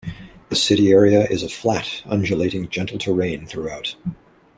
[0.49, 3.95] The city area is a flat, undulating gentle terrain throughout.